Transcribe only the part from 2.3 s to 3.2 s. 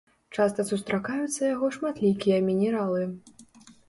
мінералы.